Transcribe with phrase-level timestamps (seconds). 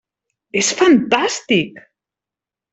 [0.61, 1.79] És fantàstic!